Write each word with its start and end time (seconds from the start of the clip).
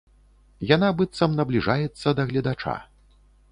Яна 0.75 0.89
быццам 1.01 1.37
набліжаецца 1.41 2.07
да 2.21 2.27
гледача. 2.35 2.75